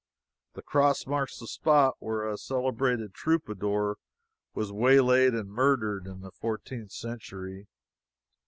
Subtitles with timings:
[0.53, 3.97] The cross marks the spot where a celebrated troubadour
[4.55, 7.67] was waylaid and murdered in the fourteenth century.